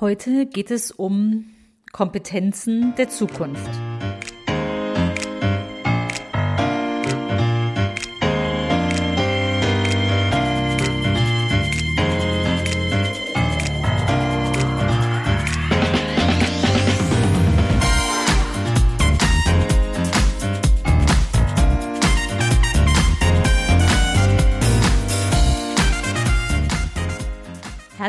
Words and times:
Heute 0.00 0.46
geht 0.46 0.70
es 0.70 0.92
um 0.92 1.50
Kompetenzen 1.92 2.94
der 2.96 3.10
Zukunft. 3.10 3.68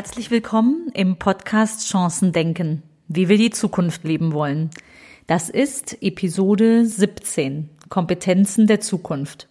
Herzlich 0.02 0.32
willkommen 0.32 0.90
im 0.94 1.16
Podcast 1.16 1.88
Chancen 1.88 2.32
denken, 2.32 2.82
wie 3.06 3.28
wir 3.28 3.38
die 3.38 3.50
Zukunft 3.50 4.02
leben 4.02 4.32
wollen. 4.32 4.70
Das 5.28 5.48
ist 5.48 6.02
Episode 6.02 6.84
17, 6.84 7.70
Kompetenzen 7.88 8.66
der 8.66 8.80
Zukunft. 8.80 9.46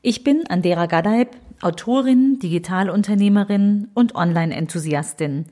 Ich 0.00 0.22
bin 0.22 0.46
Andera 0.46 0.86
Gadeib, 0.86 1.36
Autorin, 1.62 2.38
Digitalunternehmerin 2.38 3.88
und 3.92 4.14
Online-Enthusiastin. 4.14 5.46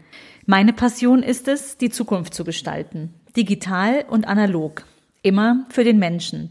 Meine 0.47 0.75
Passion 0.75 1.25
ist 1.25 1.49
es, 1.49 1.77
die 1.77 1.91
Zukunft 1.91 2.33
zu 2.33 2.45
gestalten, 2.45 3.13
digital 3.37 4.05
und 4.09 4.29
analog, 4.29 4.85
immer 5.23 5.67
für 5.71 5.83
den 5.83 5.99
Menschen. 5.99 6.51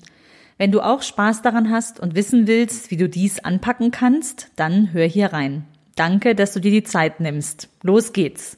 Wenn 0.57 0.73
du 0.73 0.81
auch 0.81 1.01
Spaß 1.01 1.43
daran 1.43 1.69
hast 1.69 2.01
und 2.01 2.13
wissen 2.13 2.45
willst, 2.45 2.91
wie 2.91 2.97
du 2.97 3.07
dies 3.07 3.39
anpacken 3.39 3.91
kannst, 3.91 4.51
dann 4.57 4.91
hör 4.91 5.05
hier 5.05 5.31
rein. 5.31 5.65
Danke, 5.99 6.33
dass 6.33 6.53
du 6.53 6.61
dir 6.61 6.71
die 6.71 6.83
Zeit 6.83 7.19
nimmst. 7.19 7.67
Los 7.83 8.13
geht's. 8.13 8.57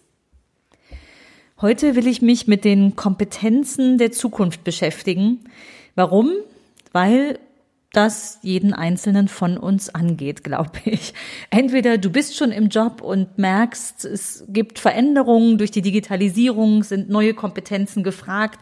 Heute 1.59 1.95
will 1.95 2.05
ich 2.05 2.21
mich 2.21 2.45
mit 2.45 2.63
den 2.63 2.95
Kompetenzen 2.95 3.97
der 3.97 4.11
Zukunft 4.11 4.63
beschäftigen. 4.63 5.39
Warum? 5.95 6.33
Weil 6.91 7.39
das 7.93 8.37
jeden 8.43 8.73
einzelnen 8.73 9.27
von 9.27 9.57
uns 9.57 9.89
angeht, 9.89 10.43
glaube 10.43 10.77
ich. 10.85 11.15
Entweder 11.49 11.97
du 11.97 12.11
bist 12.11 12.37
schon 12.37 12.51
im 12.51 12.69
Job 12.69 13.01
und 13.01 13.39
merkst, 13.39 14.05
es 14.05 14.45
gibt 14.47 14.77
Veränderungen 14.77 15.57
durch 15.57 15.71
die 15.71 15.81
Digitalisierung, 15.81 16.83
sind 16.83 17.09
neue 17.09 17.33
Kompetenzen 17.33 18.03
gefragt 18.03 18.59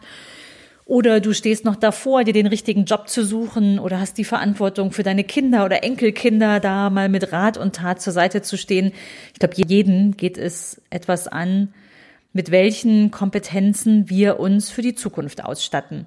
oder 0.90 1.20
du 1.20 1.32
stehst 1.32 1.64
noch 1.64 1.76
davor, 1.76 2.24
dir 2.24 2.32
den 2.32 2.48
richtigen 2.48 2.84
Job 2.84 3.08
zu 3.08 3.24
suchen 3.24 3.78
oder 3.78 4.00
hast 4.00 4.18
die 4.18 4.24
Verantwortung 4.24 4.90
für 4.90 5.04
deine 5.04 5.22
Kinder 5.22 5.64
oder 5.64 5.84
Enkelkinder, 5.84 6.58
da 6.58 6.90
mal 6.90 7.08
mit 7.08 7.30
Rat 7.30 7.56
und 7.56 7.76
Tat 7.76 8.02
zur 8.02 8.12
Seite 8.12 8.42
zu 8.42 8.58
stehen. 8.58 8.90
Ich 9.32 9.38
glaube, 9.38 9.54
jeden 9.54 10.16
geht 10.16 10.36
es 10.36 10.82
etwas 10.90 11.28
an, 11.28 11.72
mit 12.32 12.50
welchen 12.50 13.12
Kompetenzen 13.12 14.10
wir 14.10 14.40
uns 14.40 14.70
für 14.70 14.82
die 14.82 14.96
Zukunft 14.96 15.44
ausstatten. 15.44 16.06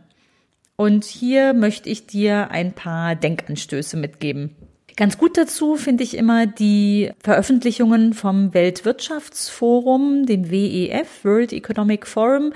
Und 0.75 1.05
hier 1.05 1.53
möchte 1.53 1.89
ich 1.89 2.05
dir 2.05 2.51
ein 2.51 2.73
paar 2.73 3.15
Denkanstöße 3.15 3.95
mitgeben. 3.95 4.53
Ganz 4.97 5.17
gut 5.17 5.37
dazu 5.37 5.77
finde 5.77 6.03
ich 6.03 6.17
immer 6.17 6.45
die 6.45 7.11
Veröffentlichungen 7.23 8.13
vom 8.13 8.53
Weltwirtschaftsforum, 8.53 10.25
dem 10.25 10.51
WEF, 10.51 11.23
World 11.23 11.53
Economic 11.53 12.05
Forum. 12.05 12.51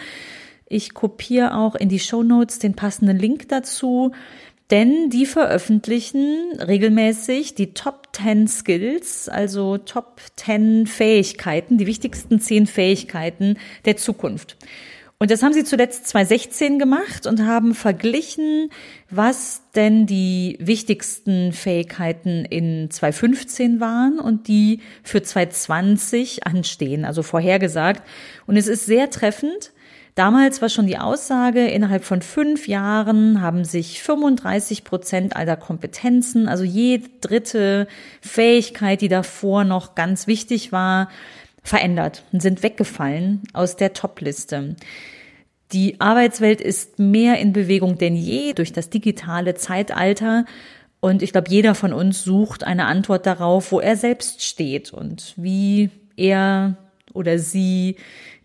Ich 0.69 0.93
kopiere 0.93 1.55
auch 1.55 1.75
in 1.75 1.89
die 1.89 1.99
Show 1.99 2.23
Notes 2.23 2.59
den 2.59 2.75
passenden 2.75 3.17
Link 3.17 3.47
dazu, 3.49 4.11
denn 4.69 5.09
die 5.09 5.25
veröffentlichen 5.25 6.59
regelmäßig 6.59 7.55
die 7.55 7.73
Top 7.73 8.09
10 8.11 8.49
Skills, 8.49 9.29
also 9.29 9.77
Top 9.77 10.19
10 10.35 10.87
Fähigkeiten, 10.87 11.77
die 11.77 11.87
wichtigsten 11.87 12.41
10 12.41 12.67
Fähigkeiten 12.67 13.57
der 13.85 13.95
Zukunft. 13.95 14.57
Und 15.19 15.31
das 15.31 15.41
haben 15.41 15.53
sie 15.53 15.63
zuletzt 15.63 16.07
2016 16.07 16.77
gemacht 16.77 17.25
und 17.25 17.43
haben 17.43 17.73
verglichen, 17.73 18.69
was 19.09 19.63
denn 19.73 20.05
die 20.05 20.57
wichtigsten 20.59 21.53
Fähigkeiten 21.53 22.45
in 22.45 22.91
2015 22.91 23.79
waren 23.79 24.19
und 24.19 24.47
die 24.47 24.81
für 25.01 25.23
2020 25.23 26.45
anstehen, 26.45 27.03
also 27.03 27.23
vorhergesagt. 27.23 28.03
Und 28.45 28.57
es 28.57 28.67
ist 28.67 28.85
sehr 28.85 29.09
treffend, 29.09 29.71
Damals 30.17 30.63
war 30.63 30.69
schon 30.69 30.87
die 30.87 30.97
Aussage, 30.97 31.67
innerhalb 31.67 32.03
von 32.03 32.23
fünf 32.23 32.67
Jahren 32.67 33.39
haben 33.39 33.63
sich 33.63 34.01
35 34.01 34.83
Prozent 34.83 35.35
aller 35.35 35.55
Kompetenzen, 35.55 36.47
also 36.49 36.63
jede 36.63 37.07
dritte 37.21 37.87
Fähigkeit, 38.19 39.01
die 39.01 39.09
davor 39.09 39.63
noch 39.63 39.93
ganz 39.93 40.25
wichtig 40.25 40.71
war, 40.71 41.09
verändert 41.61 42.23
und 42.31 42.41
sind 42.41 42.63
weggefallen 42.63 43.43
aus 43.53 43.75
der 43.75 43.93
Top-Liste. 43.93 44.75
Die 45.71 46.01
Arbeitswelt 46.01 46.61
ist 46.61 46.97
mehr 46.97 47.37
in 47.37 47.53
Bewegung 47.53 47.99
denn 47.99 48.15
je 48.15 48.53
durch 48.53 48.73
das 48.73 48.89
digitale 48.89 49.53
Zeitalter. 49.53 50.45
Und 50.99 51.21
ich 51.21 51.31
glaube, 51.31 51.51
jeder 51.51 51.75
von 51.75 51.93
uns 51.93 52.23
sucht 52.23 52.63
eine 52.63 52.85
Antwort 52.85 53.27
darauf, 53.27 53.71
wo 53.71 53.79
er 53.79 53.95
selbst 53.95 54.41
steht 54.41 54.91
und 54.91 55.35
wie 55.37 55.91
er 56.15 56.75
oder 57.13 57.37
sie 57.37 57.97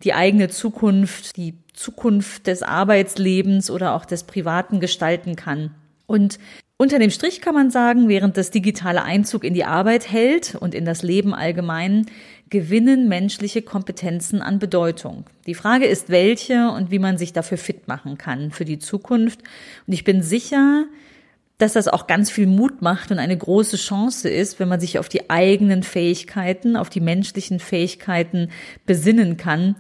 die 0.03 0.15
eigene 0.15 0.49
Zukunft, 0.49 1.37
die 1.37 1.55
Zukunft 1.73 2.47
des 2.47 2.63
Arbeitslebens 2.63 3.71
oder 3.71 3.95
auch 3.95 4.05
des 4.05 4.25
Privaten 4.25 4.81
gestalten 4.81 5.37
kann. 5.37 5.75
Und 6.07 6.39
unter 6.77 6.99
dem 6.99 7.11
Strich 7.11 7.41
kann 7.41 7.55
man 7.55 7.71
sagen, 7.71 8.09
während 8.09 8.37
das 8.37 8.51
digitale 8.51 9.05
Einzug 9.05 9.45
in 9.45 9.55
die 9.55 9.65
Arbeit 9.65 10.11
hält 10.11 10.57
und 10.57 10.75
in 10.75 10.85
das 10.85 11.03
Leben 11.03 11.33
allgemein, 11.33 12.07
gewinnen 12.51 13.09
menschliche 13.09 13.63
Kompetenzen 13.63 14.43
an 14.43 14.59
Bedeutung. 14.59 15.25
Die 15.47 15.55
Frage 15.55 15.87
ist, 15.87 16.11
welche 16.11 16.71
und 16.71 16.91
wie 16.91 16.99
man 16.99 17.19
sich 17.19 17.33
dafür 17.33 17.57
fit 17.57 17.89
machen 17.89 18.19
kann 18.19 18.51
für 18.51 18.65
die 18.65 18.79
Zukunft. 18.79 19.41
Und 19.87 19.93
ich 19.93 20.05
bin 20.05 20.23
sicher, 20.23 20.85
dass 21.57 21.75
das 21.75 21.87
auch 21.87 22.09
ganz 22.09 22.31
viel 22.31 22.49
Mut 22.49 22.83
macht 22.83 23.13
und 23.13 23.21
eine 23.21 23.39
große 23.39 23.77
Chance 23.77 24.29
ist, 24.29 24.59
wenn 24.59 24.69
man 24.69 24.81
sich 24.81 24.99
auf 24.99 25.09
die 25.09 25.31
eigenen 25.31 25.85
Fähigkeiten, 25.85 26.77
auf 26.77 26.91
die 26.91 27.01
menschlichen 27.01 27.61
Fähigkeiten 27.61 28.51
besinnen 28.85 29.37
kann 29.37 29.77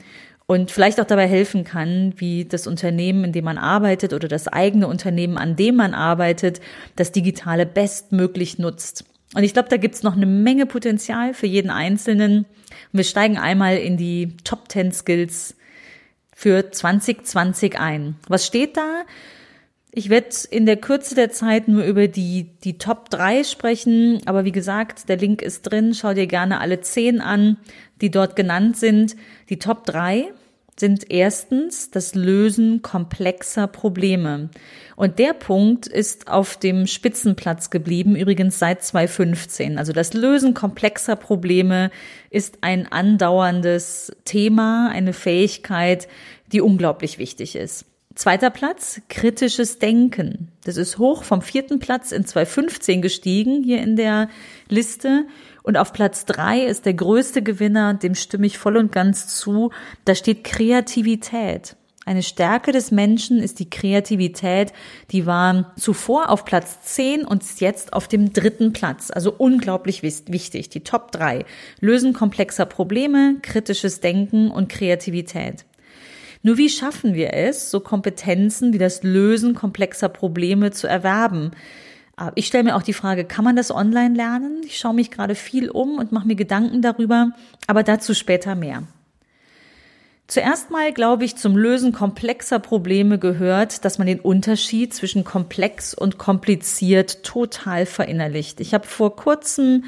und 0.52 0.70
vielleicht 0.70 1.00
auch 1.00 1.06
dabei 1.06 1.26
helfen 1.26 1.64
kann, 1.64 2.12
wie 2.16 2.44
das 2.44 2.66
Unternehmen, 2.66 3.24
in 3.24 3.32
dem 3.32 3.46
man 3.46 3.56
arbeitet 3.56 4.12
oder 4.12 4.28
das 4.28 4.48
eigene 4.48 4.86
Unternehmen, 4.86 5.38
an 5.38 5.56
dem 5.56 5.76
man 5.76 5.94
arbeitet, 5.94 6.60
das 6.94 7.10
Digitale 7.10 7.64
bestmöglich 7.64 8.58
nutzt. 8.58 9.06
Und 9.34 9.44
ich 9.44 9.54
glaube, 9.54 9.70
da 9.70 9.78
gibt's 9.78 10.02
noch 10.02 10.14
eine 10.14 10.26
Menge 10.26 10.66
Potenzial 10.66 11.32
für 11.32 11.46
jeden 11.46 11.70
Einzelnen. 11.70 12.40
Und 12.40 12.46
wir 12.92 13.04
steigen 13.04 13.38
einmal 13.38 13.78
in 13.78 13.96
die 13.96 14.36
Top 14.44 14.70
10 14.70 14.92
Skills 14.92 15.56
für 16.34 16.70
2020 16.70 17.78
ein. 17.78 18.16
Was 18.28 18.46
steht 18.46 18.76
da? 18.76 19.04
Ich 19.90 20.10
werde 20.10 20.28
in 20.50 20.66
der 20.66 20.76
Kürze 20.76 21.14
der 21.14 21.30
Zeit 21.30 21.66
nur 21.66 21.84
über 21.84 22.08
die, 22.08 22.50
die 22.62 22.76
Top 22.76 23.08
3 23.08 23.44
sprechen, 23.44 24.20
aber 24.26 24.44
wie 24.44 24.52
gesagt, 24.52 25.08
der 25.08 25.16
Link 25.16 25.40
ist 25.40 25.62
drin. 25.62 25.94
Schau 25.94 26.12
dir 26.12 26.26
gerne 26.26 26.60
alle 26.60 26.82
10 26.82 27.22
an, 27.22 27.56
die 28.02 28.10
dort 28.10 28.36
genannt 28.36 28.76
sind. 28.76 29.16
Die 29.48 29.58
Top 29.58 29.86
3 29.86 30.30
sind 30.78 31.10
erstens 31.10 31.90
das 31.90 32.14
Lösen 32.14 32.82
komplexer 32.82 33.66
Probleme. 33.66 34.50
Und 34.96 35.18
der 35.18 35.34
Punkt 35.34 35.86
ist 35.86 36.28
auf 36.28 36.56
dem 36.56 36.86
Spitzenplatz 36.86 37.70
geblieben, 37.70 38.16
übrigens 38.16 38.58
seit 38.58 38.82
2015. 38.82 39.78
Also 39.78 39.92
das 39.92 40.14
Lösen 40.14 40.54
komplexer 40.54 41.16
Probleme 41.16 41.90
ist 42.30 42.58
ein 42.62 42.90
andauerndes 42.90 44.12
Thema, 44.24 44.90
eine 44.90 45.12
Fähigkeit, 45.12 46.08
die 46.52 46.60
unglaublich 46.60 47.18
wichtig 47.18 47.56
ist. 47.56 47.84
Zweiter 48.14 48.50
Platz, 48.50 49.00
kritisches 49.08 49.78
Denken. 49.78 50.48
Das 50.64 50.76
ist 50.76 50.98
hoch 50.98 51.22
vom 51.22 51.40
vierten 51.40 51.78
Platz 51.78 52.12
in 52.12 52.26
2015 52.26 53.00
gestiegen, 53.00 53.62
hier 53.62 53.80
in 53.80 53.96
der 53.96 54.28
Liste. 54.68 55.26
Und 55.62 55.78
auf 55.78 55.92
Platz 55.92 56.26
drei 56.26 56.64
ist 56.64 56.84
der 56.84 56.94
größte 56.94 57.42
Gewinner, 57.42 57.94
dem 57.94 58.14
stimme 58.14 58.46
ich 58.46 58.58
voll 58.58 58.76
und 58.76 58.92
ganz 58.92 59.28
zu. 59.28 59.70
Da 60.04 60.14
steht 60.14 60.44
Kreativität. 60.44 61.76
Eine 62.04 62.22
Stärke 62.22 62.72
des 62.72 62.90
Menschen 62.90 63.38
ist 63.38 63.60
die 63.60 63.70
Kreativität. 63.70 64.72
Die 65.12 65.24
war 65.24 65.72
zuvor 65.78 66.30
auf 66.30 66.44
Platz 66.44 66.82
10 66.82 67.24
und 67.24 67.42
ist 67.42 67.60
jetzt 67.60 67.92
auf 67.92 68.08
dem 68.08 68.32
dritten 68.32 68.72
Platz. 68.72 69.10
Also 69.12 69.32
unglaublich 69.32 70.02
wichtig. 70.02 70.68
Die 70.68 70.82
Top 70.82 71.12
drei. 71.12 71.44
Lösen 71.78 72.12
komplexer 72.12 72.66
Probleme, 72.66 73.36
kritisches 73.40 74.00
Denken 74.00 74.50
und 74.50 74.68
Kreativität. 74.68 75.64
Nur 76.42 76.58
wie 76.58 76.68
schaffen 76.68 77.14
wir 77.14 77.34
es, 77.34 77.70
so 77.70 77.80
Kompetenzen 77.80 78.72
wie 78.72 78.78
das 78.78 79.02
Lösen 79.02 79.54
komplexer 79.54 80.08
Probleme 80.08 80.72
zu 80.72 80.88
erwerben? 80.88 81.52
Ah, 82.16 82.32
ich 82.34 82.46
stelle 82.46 82.64
mir 82.64 82.76
auch 82.76 82.82
die 82.82 82.92
Frage, 82.92 83.24
kann 83.24 83.44
man 83.44 83.56
das 83.56 83.70
online 83.70 84.14
lernen? 84.14 84.60
Ich 84.64 84.78
schaue 84.78 84.94
mich 84.94 85.10
gerade 85.10 85.34
viel 85.34 85.70
um 85.70 85.98
und 85.98 86.12
mache 86.12 86.26
mir 86.26 86.34
Gedanken 86.34 86.82
darüber, 86.82 87.30
aber 87.66 87.82
dazu 87.82 88.12
später 88.12 88.54
mehr. 88.54 88.82
Zuerst 90.26 90.70
mal, 90.70 90.92
glaube 90.92 91.24
ich, 91.24 91.36
zum 91.36 91.56
Lösen 91.56 91.92
komplexer 91.92 92.58
Probleme 92.58 93.18
gehört, 93.18 93.84
dass 93.84 93.98
man 93.98 94.06
den 94.06 94.20
Unterschied 94.20 94.94
zwischen 94.94 95.24
komplex 95.24 95.94
und 95.94 96.16
kompliziert 96.16 97.22
total 97.22 97.86
verinnerlicht. 97.86 98.60
Ich 98.60 98.72
habe 98.72 98.86
vor 98.86 99.14
kurzem 99.14 99.84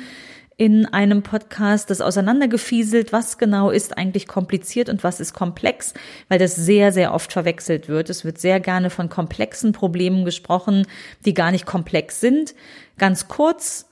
in 0.57 0.87
einem 0.87 1.23
Podcast 1.23 1.91
das 1.91 2.01
auseinandergefieselt, 2.01 3.13
was 3.13 3.39
genau 3.39 3.71
ist 3.71 3.99
eigentlich 3.99 4.29
kompliziert 4.29 4.89
und 4.89 5.03
was 5.03 5.21
ist 5.21 5.33
komplex, 5.33 5.95
weil 6.29 6.39
das 6.39 6.55
sehr, 6.55 6.93
sehr 6.93 7.13
oft 7.13 7.33
verwechselt 7.33 7.89
wird. 7.89 8.09
Es 8.11 8.25
wird 8.25 8.39
sehr 8.39 8.61
gerne 8.61 8.91
von 8.91 9.09
komplexen 9.09 9.73
Problemen 9.73 10.25
gesprochen, 10.25 10.87
die 11.25 11.35
gar 11.35 11.51
nicht 11.51 11.67
komplex 11.67 12.21
sind. 12.21 12.55
Ganz 12.99 13.29
kurz, 13.29 13.89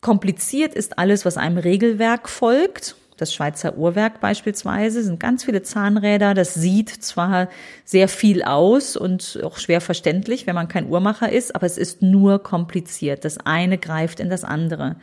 kompliziert 0.00 0.74
ist 0.74 0.98
alles, 0.98 1.24
was 1.24 1.36
einem 1.36 1.58
Regelwerk 1.58 2.28
folgt 2.28 2.96
das 3.18 3.34
Schweizer 3.34 3.76
Uhrwerk 3.76 4.20
beispielsweise, 4.20 5.02
sind 5.02 5.20
ganz 5.20 5.44
viele 5.44 5.62
Zahnräder. 5.62 6.34
Das 6.34 6.54
sieht 6.54 6.88
zwar 6.88 7.48
sehr 7.84 8.08
viel 8.08 8.42
aus 8.42 8.96
und 8.96 9.40
auch 9.42 9.58
schwer 9.58 9.80
verständlich, 9.80 10.46
wenn 10.46 10.54
man 10.54 10.68
kein 10.68 10.88
Uhrmacher 10.88 11.30
ist, 11.30 11.54
aber 11.54 11.66
es 11.66 11.76
ist 11.76 12.00
nur 12.00 12.42
kompliziert. 12.42 13.24
Das 13.24 13.38
eine 13.38 13.76
greift 13.76 14.20
in 14.20 14.30
das 14.30 14.44
andere. 14.44 14.96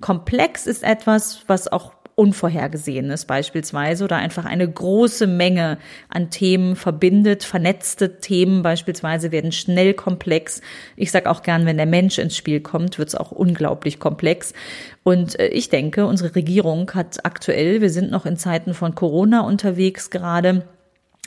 Komplex 0.00 0.66
ist 0.66 0.82
etwas, 0.82 1.42
was 1.46 1.68
auch 1.68 1.92
Unvorhergesehenes 2.16 3.26
beispielsweise 3.26 4.02
oder 4.02 4.16
einfach 4.16 4.46
eine 4.46 4.66
große 4.66 5.26
Menge 5.26 5.76
an 6.08 6.30
Themen 6.30 6.74
verbindet. 6.74 7.44
Vernetzte 7.44 8.20
Themen 8.20 8.62
beispielsweise 8.62 9.32
werden 9.32 9.52
schnell 9.52 9.92
komplex. 9.92 10.62
Ich 10.96 11.10
sage 11.10 11.30
auch 11.30 11.42
gern, 11.42 11.66
wenn 11.66 11.76
der 11.76 11.84
Mensch 11.84 12.18
ins 12.18 12.34
Spiel 12.34 12.60
kommt, 12.60 12.98
wird 12.98 13.08
es 13.08 13.14
auch 13.14 13.32
unglaublich 13.32 14.00
komplex. 14.00 14.54
Und 15.02 15.38
äh, 15.38 15.48
ich 15.48 15.68
denke, 15.68 16.06
unsere 16.06 16.34
Regierung 16.34 16.90
hat 16.94 17.22
aktuell, 17.26 17.82
wir 17.82 17.90
sind 17.90 18.10
noch 18.10 18.24
in 18.24 18.38
Zeiten 18.38 18.72
von 18.72 18.94
Corona 18.94 19.42
unterwegs 19.42 20.08
gerade, 20.08 20.64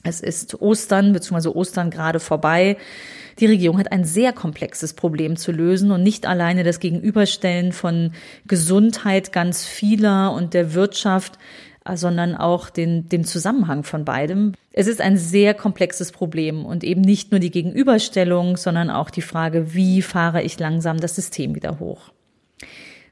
es 0.04 0.22
ist 0.22 0.62
Ostern, 0.62 1.14
beziehungsweise 1.14 1.56
Ostern 1.56 1.90
gerade 1.90 2.20
vorbei. 2.20 2.78
Die 3.40 3.46
Regierung 3.46 3.80
hat 3.80 3.92
ein 3.92 4.04
sehr 4.04 4.34
komplexes 4.34 4.94
Problem 4.94 5.38
zu 5.38 5.52
lösen 5.52 5.92
und 5.92 6.04
nicht 6.04 6.26
alleine 6.26 6.64
das 6.64 6.80
Gegenüberstellen 6.80 7.72
von 7.72 8.12
Gesundheit 8.48 9.32
ganz 9.32 9.66
vieler 9.66 10.34
und 10.34 10.54
der 10.54 10.74
Wirtschaft, 10.74 11.38
äh, 11.86 11.96
sondern 11.96 12.36
auch 12.36 12.70
den, 12.70 13.08
dem 13.08 13.24
Zusammenhang 13.24 13.84
von 13.84 14.04
beidem. 14.04 14.54
Es 14.74 14.88
ist 14.88 15.02
ein 15.02 15.18
sehr 15.18 15.54
komplexes 15.54 16.12
Problem 16.12 16.66
und 16.66 16.84
eben 16.84 17.02
nicht 17.02 17.32
nur 17.32 17.40
die 17.40 17.52
Gegenüberstellung, 17.52 18.58
sondern 18.58 18.90
auch 18.90 19.10
die 19.10 19.22
Frage, 19.22 19.74
wie 19.74 20.02
fahre 20.02 20.42
ich 20.42 20.60
langsam 20.60 21.00
das 21.00 21.16
System 21.16 21.56
wieder 21.56 21.80
hoch. 21.80 22.12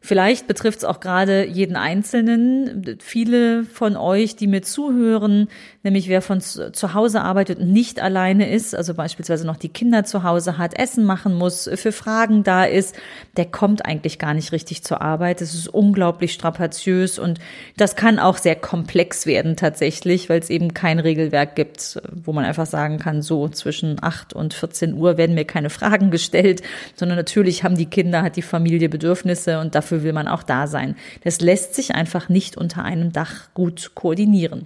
Vielleicht 0.07 0.47
betrifft 0.47 0.77
es 0.77 0.83
auch 0.85 1.01
gerade 1.01 1.45
jeden 1.45 1.75
Einzelnen. 1.75 2.97
Viele 3.01 3.65
von 3.65 3.97
euch, 3.97 4.37
die 4.37 4.47
mir 4.47 4.61
zuhören, 4.61 5.49
nämlich 5.83 6.07
wer 6.07 6.21
von 6.21 6.39
zu 6.39 6.93
Hause 6.93 7.23
arbeitet 7.23 7.59
und 7.59 7.73
nicht 7.73 7.99
alleine 7.99 8.49
ist, 8.49 8.73
also 8.73 8.93
beispielsweise 8.93 9.45
noch 9.45 9.57
die 9.57 9.67
Kinder 9.67 10.05
zu 10.05 10.23
Hause 10.23 10.57
hat, 10.57 10.79
Essen 10.79 11.03
machen 11.03 11.33
muss, 11.33 11.69
für 11.75 11.91
Fragen 11.91 12.45
da 12.45 12.63
ist, 12.63 12.95
der 13.35 13.47
kommt 13.47 13.85
eigentlich 13.85 14.17
gar 14.17 14.33
nicht 14.33 14.53
richtig 14.53 14.81
zur 14.81 15.01
Arbeit. 15.01 15.41
Es 15.41 15.53
ist 15.53 15.67
unglaublich 15.67 16.31
strapaziös 16.31 17.19
und 17.19 17.39
das 17.75 17.97
kann 17.97 18.17
auch 18.17 18.37
sehr 18.37 18.55
komplex 18.55 19.25
werden 19.25 19.57
tatsächlich, 19.57 20.29
weil 20.29 20.39
es 20.39 20.49
eben 20.49 20.73
kein 20.73 20.99
Regelwerk 20.99 21.57
gibt, 21.57 22.01
wo 22.13 22.31
man 22.31 22.45
einfach 22.45 22.65
sagen 22.65 22.97
kann, 22.97 23.21
so 23.21 23.49
zwischen 23.49 23.97
8 24.01 24.31
und 24.31 24.53
14 24.53 24.93
Uhr 24.93 25.17
werden 25.17 25.35
mir 25.35 25.43
keine 25.43 25.69
Fragen 25.69 26.11
gestellt, 26.11 26.61
sondern 26.95 27.17
natürlich 27.17 27.65
haben 27.65 27.75
die 27.75 27.87
Kinder, 27.87 28.21
hat 28.21 28.37
die 28.37 28.41
Familie 28.41 28.87
Bedürfnisse 28.87 29.59
und 29.59 29.75
dafür 29.75 29.96
dafür 29.97 30.03
will 30.03 30.13
man 30.13 30.27
auch 30.27 30.43
da 30.43 30.67
sein. 30.67 30.95
Das 31.23 31.41
lässt 31.41 31.75
sich 31.75 31.95
einfach 31.95 32.29
nicht 32.29 32.57
unter 32.57 32.83
einem 32.83 33.11
Dach 33.11 33.49
gut 33.53 33.91
koordinieren. 33.95 34.65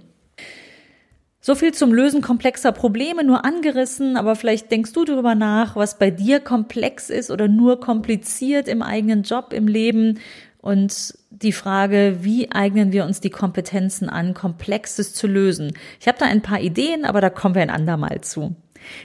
So 1.40 1.56
viel 1.56 1.74
zum 1.74 1.92
Lösen 1.92 2.22
komplexer 2.22 2.70
Probleme, 2.70 3.24
nur 3.24 3.44
angerissen, 3.44 4.16
aber 4.16 4.36
vielleicht 4.36 4.70
denkst 4.70 4.92
du 4.92 5.04
darüber 5.04 5.34
nach, 5.34 5.74
was 5.74 5.98
bei 5.98 6.10
dir 6.10 6.38
komplex 6.38 7.10
ist 7.10 7.32
oder 7.32 7.48
nur 7.48 7.80
kompliziert 7.80 8.68
im 8.68 8.80
eigenen 8.80 9.24
Job, 9.24 9.52
im 9.52 9.66
Leben 9.66 10.20
und 10.58 11.14
die 11.30 11.50
Frage, 11.50 12.18
wie 12.20 12.52
eignen 12.52 12.92
wir 12.92 13.04
uns 13.04 13.18
die 13.20 13.30
Kompetenzen 13.30 14.08
an, 14.08 14.34
Komplexes 14.34 15.14
zu 15.14 15.26
lösen. 15.26 15.72
Ich 15.98 16.06
habe 16.06 16.18
da 16.18 16.26
ein 16.26 16.42
paar 16.42 16.60
Ideen, 16.60 17.04
aber 17.04 17.20
da 17.20 17.28
kommen 17.28 17.56
wir 17.56 17.62
ein 17.62 17.70
andermal 17.70 18.20
zu. 18.20 18.54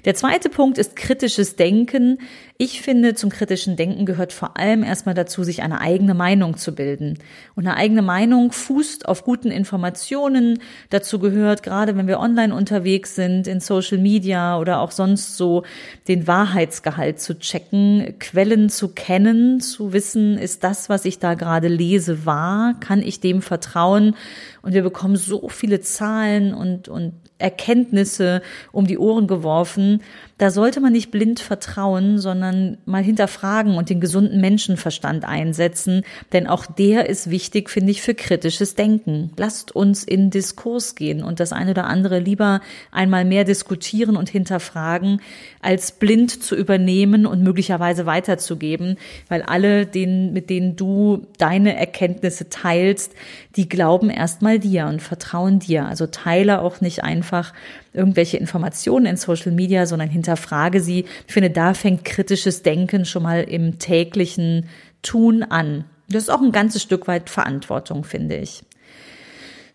Der 0.05 0.15
zweite 0.15 0.49
Punkt 0.49 0.77
ist 0.77 0.95
kritisches 0.95 1.55
Denken. 1.55 2.19
Ich 2.59 2.81
finde, 2.81 3.13
zum 3.13 3.29
kritischen 3.29 3.75
Denken 3.75 4.07
gehört 4.07 4.33
vor 4.33 4.57
allem 4.57 4.81
erstmal 4.81 5.13
dazu, 5.13 5.43
sich 5.43 5.61
eine 5.61 5.79
eigene 5.79 6.15
Meinung 6.15 6.57
zu 6.57 6.73
bilden. 6.73 7.19
Und 7.53 7.67
eine 7.67 7.77
eigene 7.77 8.01
Meinung 8.01 8.51
fußt 8.51 9.07
auf 9.07 9.23
guten 9.23 9.51
Informationen. 9.51 10.57
Dazu 10.89 11.19
gehört, 11.19 11.61
gerade 11.61 11.95
wenn 11.95 12.07
wir 12.07 12.19
online 12.19 12.55
unterwegs 12.55 13.13
sind, 13.13 13.45
in 13.45 13.59
Social 13.59 13.99
Media 13.99 14.57
oder 14.59 14.79
auch 14.79 14.89
sonst 14.89 15.37
so, 15.37 15.65
den 16.07 16.25
Wahrheitsgehalt 16.25 17.19
zu 17.19 17.37
checken, 17.37 18.15
Quellen 18.19 18.69
zu 18.69 18.89
kennen, 18.89 19.61
zu 19.61 19.93
wissen, 19.93 20.39
ist 20.39 20.63
das, 20.63 20.89
was 20.89 21.05
ich 21.05 21.19
da 21.19 21.35
gerade 21.35 21.67
lese, 21.67 22.25
wahr? 22.25 22.73
Kann 22.79 23.03
ich 23.03 23.19
dem 23.19 23.43
vertrauen? 23.43 24.15
Und 24.63 24.73
wir 24.73 24.81
bekommen 24.81 25.15
so 25.15 25.47
viele 25.47 25.79
Zahlen 25.81 26.55
und, 26.55 26.89
und 26.89 27.13
Erkenntnisse 27.37 28.41
um 28.71 28.87
die 28.87 28.97
Ohren 28.97 29.27
geworfen. 29.27 30.01
Da 30.37 30.49
sollte 30.51 30.81
man 30.81 30.91
nicht 30.91 31.11
blind 31.11 31.39
vertrauen, 31.39 32.19
sondern 32.19 32.46
mal 32.85 33.03
hinterfragen 33.03 33.75
und 33.75 33.89
den 33.89 33.99
gesunden 33.99 34.41
Menschenverstand 34.41 35.25
einsetzen, 35.25 36.03
denn 36.33 36.47
auch 36.47 36.65
der 36.65 37.09
ist 37.09 37.29
wichtig, 37.29 37.69
finde 37.69 37.91
ich, 37.91 38.01
für 38.01 38.13
kritisches 38.13 38.75
Denken. 38.75 39.31
Lasst 39.37 39.75
uns 39.75 40.03
in 40.03 40.29
Diskurs 40.29 40.95
gehen 40.95 41.23
und 41.23 41.39
das 41.39 41.53
eine 41.53 41.71
oder 41.71 41.85
andere 41.85 42.19
lieber 42.19 42.61
einmal 42.91 43.25
mehr 43.25 43.43
diskutieren 43.43 44.17
und 44.17 44.29
hinterfragen, 44.29 45.21
als 45.61 45.91
blind 45.91 46.43
zu 46.43 46.55
übernehmen 46.55 47.25
und 47.25 47.43
möglicherweise 47.43 48.05
weiterzugeben, 48.05 48.97
weil 49.27 49.41
alle, 49.41 49.85
denen, 49.85 50.33
mit 50.33 50.49
denen 50.49 50.75
du 50.75 51.27
deine 51.37 51.75
Erkenntnisse 51.75 52.49
teilst, 52.49 53.13
die 53.55 53.67
glauben 53.67 54.09
erstmal 54.09 54.59
dir 54.59 54.85
und 54.85 55.01
vertrauen 55.01 55.59
dir. 55.59 55.85
Also 55.85 56.07
teile 56.07 56.61
auch 56.61 56.79
nicht 56.79 57.03
einfach 57.03 57.53
irgendwelche 57.97 58.37
Informationen 58.37 59.07
in 59.07 59.17
Social 59.17 59.51
Media, 59.51 59.85
sondern 59.85 60.09
hinterfrage 60.09 60.79
sie. 60.79 61.05
Ich 61.27 61.33
finde, 61.33 61.49
da 61.49 61.73
fängt 61.73 62.05
kritisches 62.37 62.61
Denken 62.61 63.05
schon 63.05 63.23
mal 63.23 63.43
im 63.43 63.79
täglichen 63.79 64.69
Tun 65.01 65.43
an. 65.43 65.85
Das 66.07 66.23
ist 66.23 66.29
auch 66.29 66.41
ein 66.41 66.51
ganzes 66.51 66.83
Stück 66.83 67.07
weit 67.07 67.29
Verantwortung, 67.31 68.03
finde 68.03 68.37
ich. 68.37 68.61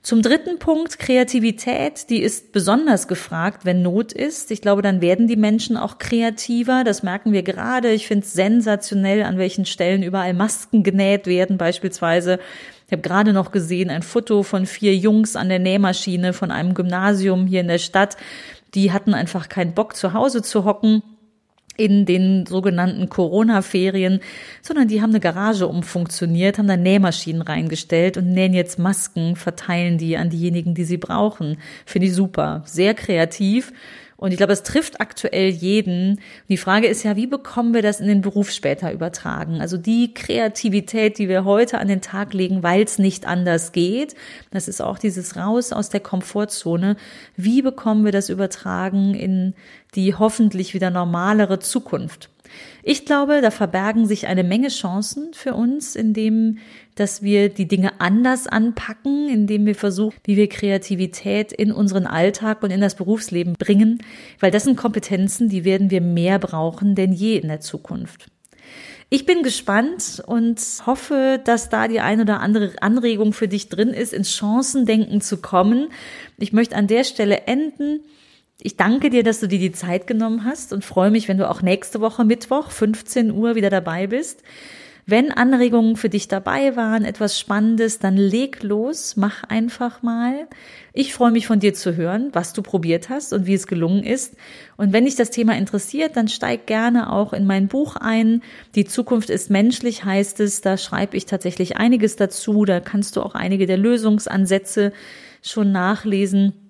Zum 0.02 0.22
dritten 0.22 0.58
Punkt, 0.58 0.98
Kreativität, 0.98 2.08
die 2.08 2.22
ist 2.22 2.52
besonders 2.52 3.06
gefragt, 3.08 3.64
wenn 3.64 3.82
Not 3.82 4.12
ist. 4.12 4.50
Ich 4.50 4.60
glaube, 4.60 4.82
dann 4.82 5.00
werden 5.00 5.26
die 5.28 5.36
Menschen 5.36 5.76
auch 5.76 5.98
kreativer. 5.98 6.82
Das 6.84 7.02
merken 7.02 7.32
wir 7.32 7.42
gerade. 7.42 7.90
Ich 7.90 8.06
finde 8.06 8.24
es 8.24 8.32
sensationell, 8.32 9.22
an 9.22 9.38
welchen 9.38 9.64
Stellen 9.64 10.02
überall 10.02 10.34
Masken 10.34 10.82
genäht 10.82 11.26
werden, 11.26 11.58
beispielsweise. 11.58 12.38
Ich 12.86 12.92
habe 12.92 13.02
gerade 13.02 13.32
noch 13.32 13.50
gesehen 13.52 13.90
ein 13.90 14.02
Foto 14.02 14.42
von 14.42 14.66
vier 14.66 14.94
Jungs 14.96 15.36
an 15.36 15.48
der 15.48 15.60
Nähmaschine 15.60 16.32
von 16.32 16.50
einem 16.50 16.74
Gymnasium 16.74 17.46
hier 17.46 17.60
in 17.60 17.68
der 17.68 17.78
Stadt. 17.78 18.16
Die 18.74 18.92
hatten 18.92 19.14
einfach 19.14 19.48
keinen 19.48 19.74
Bock, 19.74 19.94
zu 19.96 20.14
Hause 20.14 20.42
zu 20.42 20.64
hocken 20.64 21.02
in 21.76 22.04
den 22.04 22.46
sogenannten 22.46 23.08
Corona-Ferien, 23.08 24.20
sondern 24.60 24.88
die 24.88 25.00
haben 25.00 25.10
eine 25.10 25.20
Garage 25.20 25.66
umfunktioniert, 25.66 26.58
haben 26.58 26.68
da 26.68 26.76
Nähmaschinen 26.76 27.42
reingestellt 27.42 28.16
und 28.16 28.30
nähen 28.32 28.54
jetzt 28.54 28.78
Masken, 28.78 29.36
verteilen 29.36 29.98
die 29.98 30.16
an 30.16 30.30
diejenigen, 30.30 30.74
die 30.74 30.84
sie 30.84 30.98
brauchen. 30.98 31.58
Finde 31.86 32.08
ich 32.08 32.14
super. 32.14 32.62
Sehr 32.66 32.94
kreativ. 32.94 33.72
Und 34.22 34.30
ich 34.30 34.36
glaube, 34.36 34.52
es 34.52 34.62
trifft 34.62 35.00
aktuell 35.00 35.48
jeden. 35.48 36.20
Die 36.48 36.56
Frage 36.56 36.86
ist 36.86 37.02
ja, 37.02 37.16
wie 37.16 37.26
bekommen 37.26 37.74
wir 37.74 37.82
das 37.82 37.98
in 37.98 38.06
den 38.06 38.20
Beruf 38.20 38.52
später 38.52 38.92
übertragen? 38.92 39.60
Also 39.60 39.76
die 39.76 40.14
Kreativität, 40.14 41.18
die 41.18 41.28
wir 41.28 41.44
heute 41.44 41.80
an 41.80 41.88
den 41.88 42.02
Tag 42.02 42.32
legen, 42.32 42.62
weil 42.62 42.84
es 42.84 43.00
nicht 43.00 43.26
anders 43.26 43.72
geht. 43.72 44.14
Das 44.52 44.68
ist 44.68 44.80
auch 44.80 44.98
dieses 44.98 45.34
Raus 45.34 45.72
aus 45.72 45.88
der 45.88 45.98
Komfortzone. 45.98 46.94
Wie 47.36 47.62
bekommen 47.62 48.04
wir 48.04 48.12
das 48.12 48.28
übertragen 48.28 49.14
in 49.16 49.54
die 49.96 50.14
hoffentlich 50.14 50.72
wieder 50.72 50.90
normalere 50.90 51.58
Zukunft? 51.58 52.30
Ich 52.82 53.04
glaube, 53.04 53.40
da 53.40 53.50
verbergen 53.50 54.06
sich 54.06 54.26
eine 54.26 54.44
Menge 54.44 54.68
Chancen 54.68 55.34
für 55.34 55.54
uns, 55.54 55.96
indem 55.96 56.58
dass 56.94 57.22
wir 57.22 57.48
die 57.48 57.68
Dinge 57.68 58.00
anders 58.00 58.46
anpacken, 58.46 59.28
indem 59.28 59.64
wir 59.64 59.74
versuchen, 59.74 60.18
wie 60.24 60.36
wir 60.36 60.48
Kreativität 60.48 61.52
in 61.52 61.72
unseren 61.72 62.06
Alltag 62.06 62.62
und 62.62 62.70
in 62.70 62.82
das 62.82 62.96
Berufsleben 62.96 63.54
bringen, 63.54 64.02
weil 64.40 64.50
das 64.50 64.64
sind 64.64 64.76
Kompetenzen, 64.76 65.48
die 65.48 65.64
werden 65.64 65.90
wir 65.90 66.02
mehr 66.02 66.38
brauchen 66.38 66.94
denn 66.94 67.12
je 67.12 67.36
in 67.38 67.48
der 67.48 67.60
Zukunft. 67.60 68.26
Ich 69.08 69.26
bin 69.26 69.42
gespannt 69.42 70.22
und 70.26 70.58
hoffe, 70.86 71.38
dass 71.44 71.68
da 71.68 71.86
die 71.86 72.00
ein 72.00 72.20
oder 72.20 72.40
andere 72.40 72.72
Anregung 72.80 73.34
für 73.34 73.46
dich 73.46 73.68
drin 73.68 73.90
ist, 73.90 74.14
ins 74.14 74.34
Chancendenken 74.34 75.20
zu 75.20 75.36
kommen. 75.36 75.88
Ich 76.38 76.54
möchte 76.54 76.76
an 76.76 76.86
der 76.86 77.04
Stelle 77.04 77.42
enden. 77.42 78.00
Ich 78.64 78.76
danke 78.76 79.10
dir, 79.10 79.24
dass 79.24 79.40
du 79.40 79.48
dir 79.48 79.58
die 79.58 79.72
Zeit 79.72 80.06
genommen 80.06 80.44
hast 80.44 80.72
und 80.72 80.84
freue 80.84 81.10
mich, 81.10 81.26
wenn 81.26 81.36
du 81.36 81.50
auch 81.50 81.62
nächste 81.62 82.00
Woche 82.00 82.24
Mittwoch 82.24 82.70
15 82.70 83.32
Uhr 83.32 83.56
wieder 83.56 83.70
dabei 83.70 84.06
bist. 84.06 84.44
Wenn 85.04 85.32
Anregungen 85.32 85.96
für 85.96 86.08
dich 86.08 86.28
dabei 86.28 86.76
waren, 86.76 87.04
etwas 87.04 87.40
Spannendes, 87.40 87.98
dann 87.98 88.16
leg 88.16 88.62
los, 88.62 89.16
mach 89.16 89.42
einfach 89.42 90.04
mal. 90.04 90.46
Ich 90.92 91.12
freue 91.12 91.32
mich 91.32 91.48
von 91.48 91.58
dir 91.58 91.74
zu 91.74 91.96
hören, 91.96 92.28
was 92.34 92.52
du 92.52 92.62
probiert 92.62 93.08
hast 93.08 93.32
und 93.32 93.46
wie 93.46 93.54
es 93.54 93.66
gelungen 93.66 94.04
ist. 94.04 94.36
Und 94.76 94.92
wenn 94.92 95.06
dich 95.06 95.16
das 95.16 95.30
Thema 95.30 95.56
interessiert, 95.56 96.16
dann 96.16 96.28
steig 96.28 96.68
gerne 96.68 97.12
auch 97.12 97.32
in 97.32 97.46
mein 97.46 97.66
Buch 97.66 97.96
ein. 97.96 98.42
Die 98.76 98.84
Zukunft 98.84 99.28
ist 99.28 99.50
menschlich 99.50 100.04
heißt 100.04 100.38
es. 100.38 100.60
Da 100.60 100.76
schreibe 100.76 101.16
ich 101.16 101.26
tatsächlich 101.26 101.78
einiges 101.78 102.14
dazu. 102.14 102.64
Da 102.64 102.78
kannst 102.78 103.16
du 103.16 103.22
auch 103.22 103.34
einige 103.34 103.66
der 103.66 103.78
Lösungsansätze 103.78 104.92
schon 105.42 105.72
nachlesen 105.72 106.61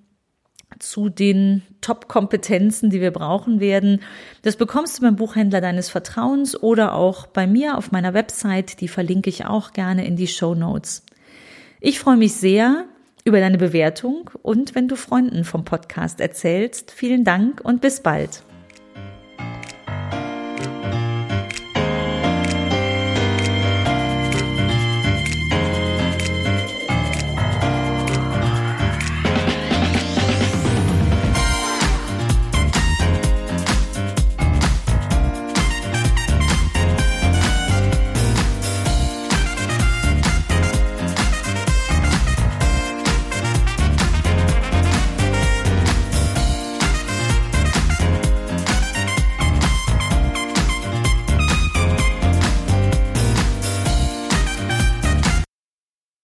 zu 0.83 1.09
den 1.09 1.63
Top-Kompetenzen, 1.81 2.91
die 2.91 3.01
wir 3.01 3.11
brauchen 3.11 3.61
werden. 3.61 4.01
Das 4.43 4.57
bekommst 4.57 4.99
du 4.99 5.03
beim 5.03 5.17
Buchhändler 5.17 5.61
deines 5.61 5.89
Vertrauens 5.89 6.61
oder 6.61 6.95
auch 6.95 7.27
bei 7.27 7.47
mir 7.47 7.79
auf 7.79 7.93
meiner 7.93 8.15
Website. 8.15 8.81
Die 8.81 8.89
verlinke 8.89 9.31
ich 9.31 9.47
auch 9.47 9.73
gerne 9.73 10.07
in 10.07 10.17
die 10.17 10.27
Show 10.27 10.55
Notes. 10.55 11.05
Ich 11.81 11.99
freue 11.99 12.17
mich 12.17 12.35
sehr 12.35 12.85
über 13.25 13.41
deine 13.41 13.59
Bewertung 13.59 14.31
und 14.43 14.75
wenn 14.75 14.89
du 14.89 14.97
Freunden 14.97 15.45
vom 15.45 15.65
Podcast 15.65 16.21
erzählst. 16.21 16.91
Vielen 16.91 17.25
Dank 17.25 17.61
und 17.63 17.81
bis 17.81 18.01
bald. 18.01 18.43